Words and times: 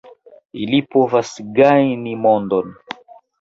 Ili 0.61 0.79
povas 0.95 1.29
gajni 1.59 2.15
mondon. 2.25 2.75